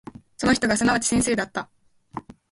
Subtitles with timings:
[0.35, 1.69] その人がすなわち先生であった。